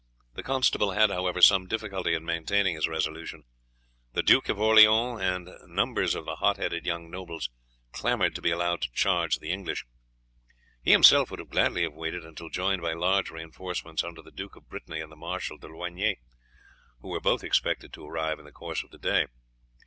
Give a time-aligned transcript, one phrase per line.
[0.33, 3.43] The constable had, however, some difficulty in maintaining his resolution.
[4.13, 7.51] The Duke of Orleans and numbers of the hot headed young nobles
[7.91, 9.85] clamoured to be allowed to charge the English.
[10.81, 14.67] He himself would gladly have waited until joined by large reinforcements under the Duke of
[14.67, 16.15] Brittany and the Marshal de Loigny,
[17.01, 19.27] who were both expected to arrive in the course of the day.